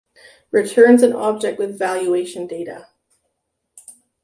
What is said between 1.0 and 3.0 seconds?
an object with valuation data